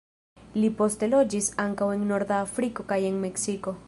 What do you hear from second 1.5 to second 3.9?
ankaŭ en norda Afriko kaj en Meksiko.